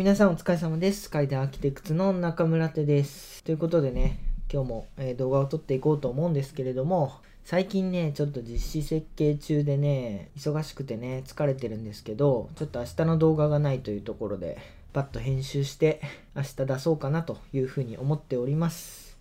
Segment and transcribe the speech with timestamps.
[0.00, 1.10] 皆さんお疲れ様です。
[1.10, 3.42] 階段アーキテクツの中村手です。
[3.42, 14.58] ということでね、今日も、え動画を撮っていこうと思うんですけれども、最近ね、ちょっと実施設計中でね、忙しくてね、疲れてるんですけど、ちょっと明日の動画がないというところで、
[14.92, 16.00] パッと編集して、
[16.36, 19.18] 明日出そうかなというふうに思っております。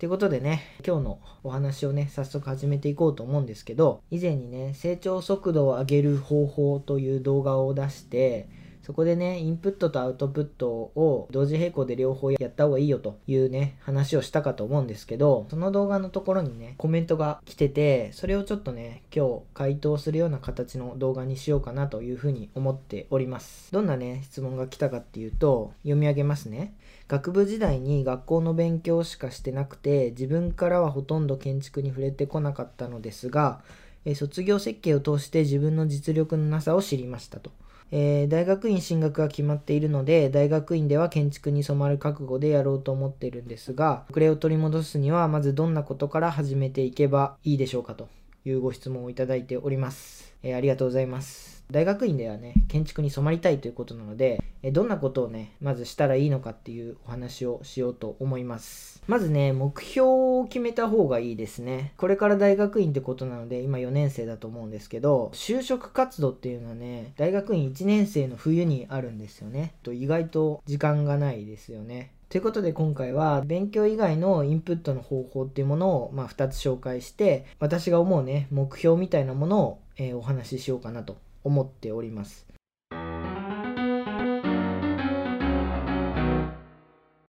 [0.00, 8.48] ということでね、今日のお話をね、早速始めていこうと思うんですけど、以前にね、成長速度を上げる方法という動画を出して、
[8.88, 23.70] そこでね、インプットとアウトプットを同時並行で両方やった方がいいよというね、話をしたかと思うんですけど、その動画のところにね、コメントが来てて、それをちょっとね、今日回答するような形の動画にしようかなというふうに思っております。
[23.72, 26.72] どんなね、質問が来たかっていうと、読み上げますね。
[27.08, 33.60] 学部時代に学校の勉強しかしてなくて、自分からはほとんど建築に触れてこなかったのですが、
[34.06, 37.50] え卒業設計を通して自分の実力のなさを知りましたと。
[37.90, 48.08] えー大学院進学が決まっているので大学院では建築に染まる覚悟でやろうと思っているんですが遅れを取り戻すにはまずどんなことから始めていけばいいでしょうかと
[48.44, 51.57] いうご質問をいただいております、えーありがとうございます。
[51.70, 59.02] 大学院ではね建築に染まりたいということなので、どんなことをねまずしたらいいのかっていうお話をしようと思います。
[59.06, 61.92] まずね目標を決めた方がいいですね。
[61.96, 69.74] これから大学院ってことなので今4年生だと思うんですけど就職活動っていうのはね大学院1年生の冬にあるんですよね。
[69.82, 72.12] と意外と時間がないですよね。
[72.28, 82.46] ということで今回は勉強以外のインプットの方法っていうものをまあ2つ紹介して私が思うね目標みたいなものを、えお話ししようかなと思っております。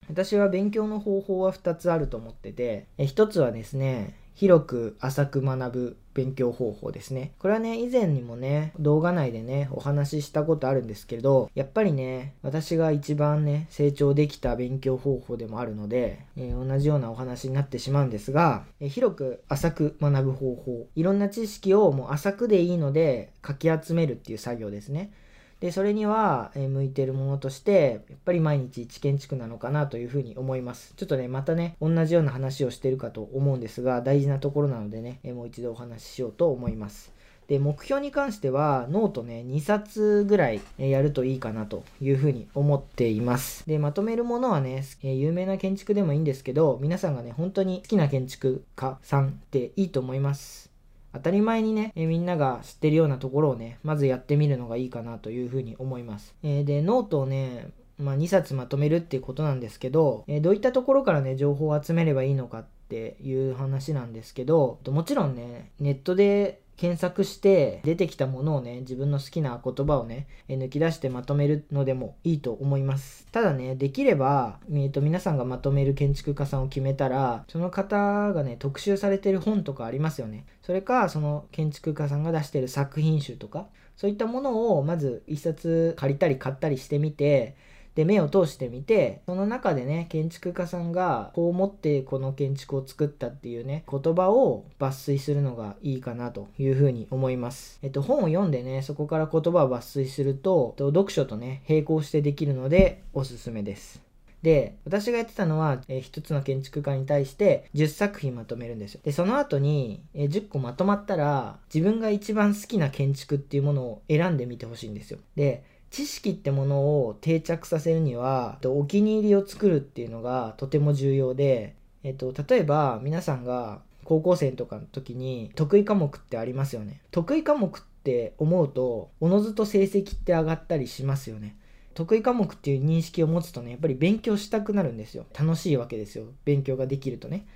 [0.09, 7.33] 私は勉強の方法は2つあると思ってて1つはですね広く浅く学ぶ勉強方法ですね。
[7.39, 20.86] これはね以前にもね動画内でねお話ししたことあるんですけれどやっぱりね私が一番ね成長できた勉強方法でもあるので、えー同じようなお話になってしまうんですが、えー広く浅く学ぶ方法。
[20.95, 25.13] いろんな知識をもう浅くでいいのでかき集めるっていう作業ですね。
[25.61, 30.94] でそれには、向いてるものとしてやっぱり毎日一建築なのかなというふうに思います。
[30.96, 37.17] ちょっとねまたね同じような話をしてるかと思うんですが大事なところなのでね、もう一度お話ししようと思います。
[37.48, 43.67] で目標に関してはノートね2冊ぐらいやるといいかなというふうに思っています。
[43.67, 50.76] でまとめるものはね、え有名な建築でもいいんですけど皆さんがね本当に好きな建築家さんっていいと思います。
[51.17, 56.35] 当たり前にね、えーみんなが知ってるようなところをね、まずやってみるのがいいかなというふうに思います。
[56.43, 57.69] えーで、ノートをね、
[57.99, 73.27] まあ、2冊まとめるっていうことなんですけど、えどういったところからね、情報を集めればいいのかっていう話なんですけど、もちろんね、ネットで検索して出てきたものをね自分の好きな言葉をね抜き出してまとめるのでもいいと思います。
[73.33, 80.45] ただねできれば、えーと皆さんがまとめる建築家さんを決めたらその方がね特集されてる本とかありますよね。
[80.63, 87.57] それかその建築家さんが出してる作品集とかそういったものをまず一冊借りたり買ったりしてみて
[87.96, 97.79] で目を通してみてその中でね建築家さんがこう思ってこの建築を作ったっていうね言葉を抜粋するのがいいかなというふうに思います。
[97.83, 104.06] えっと本を読んでねそこから言葉を抜粋すると読書とね並行してできるのでおすすめです。
[104.42, 109.01] で私がやってたのは、えー一つの建築家に対して10作品まとめるんですよ。
[109.02, 115.18] でその後に、えー10個まとまったら自分が一番好きな建築っていうものを選んでみてほしいんですよ。
[115.35, 127.01] で知識ってものを定着させるにはお気に入りを作るっていうのがとても重要で、えっと、例えば皆さんが高校生とかの時に得意科目ってありますよね。
[127.11, 131.56] 得意科目って思うとおのずと成績って上がったりしますよね。
[131.94, 135.26] 得意科目っていう認識を持つとねやっぱり勉強したくなるんですよ。
[135.37, 136.26] 楽しいわけですよ。
[136.44, 137.47] 勉強ができるとね。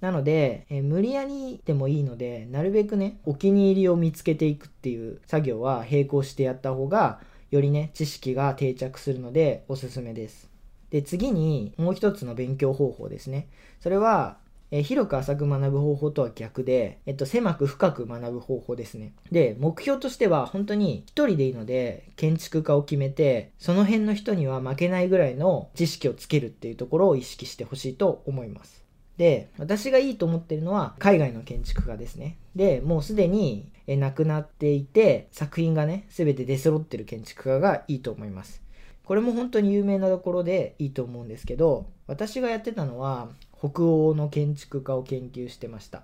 [0.00, 7.20] なので、えー無理やりでもいいのでなるべくねお気に入りを見つけていくっていう作業は並行してやった方が
[7.50, 10.50] よりね知識が定着するのでおすすめです
[10.90, 13.48] で次にもう一つの勉強方法ですね
[13.80, 14.38] それは
[14.70, 19.14] え広く浅く学ぶ方法とは逆で、えっと、狭く深く学ぶ方法ですね。
[19.30, 28.85] で、目標としては本当に一人でいいので建築家を決めて、その辺の人には負けないぐらいの知識をつけるっていうところを意識してほしいと思います。
[29.16, 32.36] で、私がいいと思ってるのは海外の建築家ですね。
[32.54, 38.62] で、もうすでにえ亡くなっていて、作品がね、全て出揃ってる建築家がいいと思います。
[39.04, 46.02] これも本当に有名なところでいいと思うんですけど、私がやってたのは北欧の建築家を研究してました。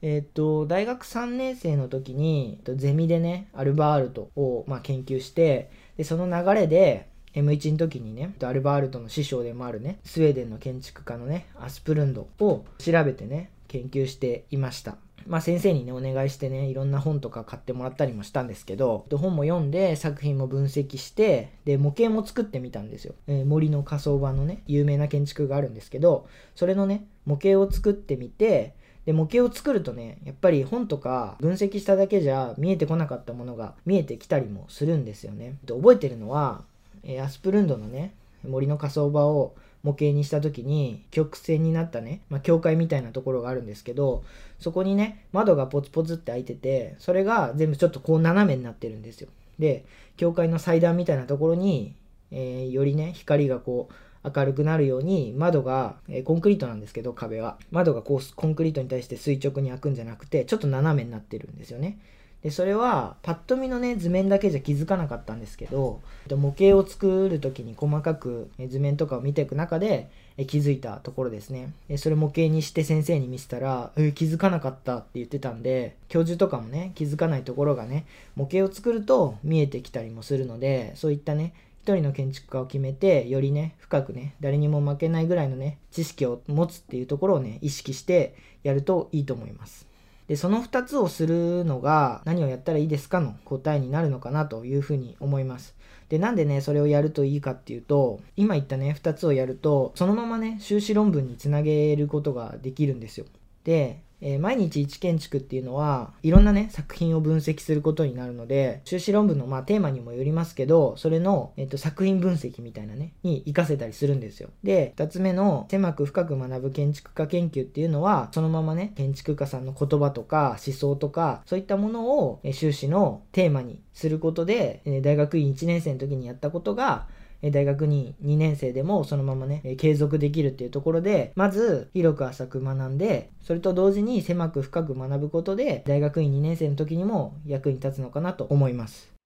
[0.00, 14.96] えっ、と、大学3年生の時に、えっとゼミでね、アルバールトを、まあ、研究して、で、その流れで、M1 の時にね、アルバールトの師匠でもあるね、スウェーデンの建築家のね、アスプルンドを調べてね、研究していました。
[15.26, 23.14] まあ、先生にね、お願いしてね、いろんな本とか買ってもらったりもしたんですけど、本も読んで、作品も分析して、で、模型も作ってみたんですよ。
[23.26, 35.56] えー、森の火葬場のね、有名な建築があるんですけど、それのね、模型を作ってみて、で、模型を作るとね、やっぱり本とか分析しただけじゃ見えてこなかったものが見えてきたりもするんですよね。
[35.64, 36.64] で覚えてるのは、
[37.02, 38.14] え、アスプルンドのね、
[38.46, 44.24] 森の火葬場を模型にした時に曲線になったね、まあ、教会みたいなところがあるんですけど
[44.58, 49.28] そこにね窓がポツポツって開いててそれが全部ちょっとこう斜めになってるんですよ。
[49.58, 49.84] で
[50.16, 51.94] 教会の祭壇みたいなところに、
[52.30, 57.56] えー、よりね光がこう明るくなるように窓が、えー、コンクリートなんですけど壁は。
[57.70, 61.98] 窓がこうコンクリートに対して垂直に開くんじゃなくてちょっと斜めになってるんですよね。
[62.42, 66.00] でそれはパッと見のね図面だけじゃ気づかなかったんですけど
[66.30, 70.08] 模型を作る時に細かく図面とかを見ていく中で
[70.46, 71.72] 気づいたところですね。
[71.96, 78.06] それ模型にして先生に見せたらえ「気づかなかった」って言ってたんで教授とかもね気づかないところがね
[78.36, 89.87] 模型を作ると見えてきたりもするのでそういったね一人の建築家を決めてよりね深くね誰にも負けないぐらいのね知識を持つっていうところをね意識してやるといいと思います。
[90.28, 95.74] で、その2つをするのが何をやったらいいですかの答えになるのかなというふうに思います。
[96.10, 103.26] で、なんでね、それをやるといいかっていうと、今言ったね、2つをやると、そのままね、修士論文につなげることができるんですよ。
[103.64, 114.50] で、えー、毎日一建築っていうのはいろんなね作品を分析することになるので修士論文のまあテーマにもよりますけどそれの、えっと、作品分析みたいなねに活かせたりするんですよ。
[114.62, 127.08] で2つ目の狭く深く学ぶ建築家研究っていうのはそのままね建築家さんの言葉とか思想とかそういったものを、えー、修士のテーマにすることで、え、大学院1年生の時にやったことが
[127.42, 139.17] 大学に2年生でもそのままね、継続できるっていうところで、まず広く浅く学んで、それと同時に狭く深く学ぶことで、大学院2年生の時にも役に立つのかなと思います。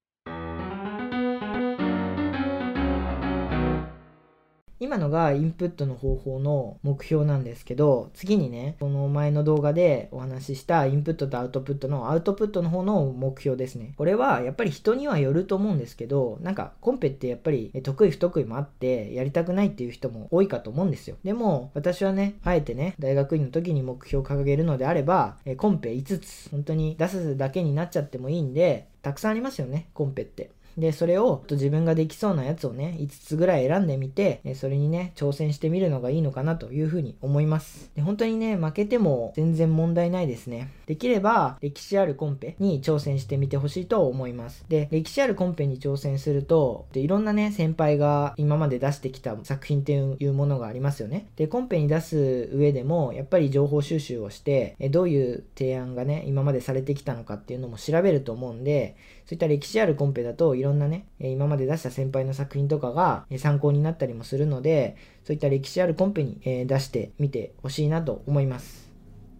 [4.83, 13.93] 今のがインプットの方法の目標なんですけど、次にね、この前の動画でお話ししたインプットとアウトプットのアウトプットの方の目標ですね。
[13.95, 21.15] これはやっぱり人にはよると思うんですけど、なんかコンペってやっぱり得意不得意もあってやりたくないっていう人も多いかと思うんですよ。
[21.23, 30.51] でも私はね、あえてね、大学院の時に目標を掲げるのであれば、コンペ5つ本当に出すだけになっちゃってもいいんで、たくさんありますよね、コンペって。
[30.77, 37.91] で、それを自分ができそうなやつをね、5つぐらい選んでみて、それにね、挑戦してみるのがいいのかなというふうに思います。
[37.95, 40.69] で本当にね、負けても全然問題ないですね。
[40.85, 44.65] できれば、歴史あるコンペに挑戦してみてほしいと思います。
[44.67, 51.27] で、歴史あるコンペに挑戦すると、でいろんなね、先輩が今まで出してきた作品っていうものがありますよね。
[51.35, 58.95] で、コンペに出す上でも、やっぱり情報収集をして、どういう提案がね、今までされてきたのかっていうのも調べると思うんで、
[59.25, 64.95] そういった歴史あるコンペだといろんなね、今まで出した先輩の作品とかが参考になったりもするので、
[65.25, 68.89] そういった歴史あるコンペに出してみてほしいなと思います。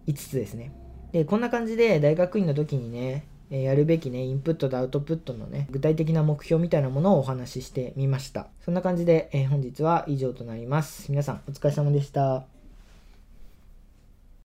[0.06, 0.74] 5つですね。
[1.12, 8.48] で、こんな感じで大学院の時にね、やるべきね、インプットとアウトプットのね、具体的な目標みたいなものをお話ししてみました。
[8.62, 11.10] そんな感じで、え本日は以上となります。
[11.10, 12.53] 皆さんお疲れ様でした。